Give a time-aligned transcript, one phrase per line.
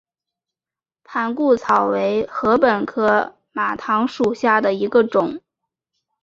[1.03, 5.39] 盘固草为禾本科马唐属下的一个种。